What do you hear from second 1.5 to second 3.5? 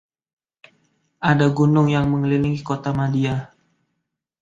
gunung yang mengelilingi kotamadya.